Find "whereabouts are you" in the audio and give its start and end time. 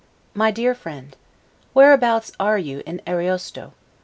1.75-2.81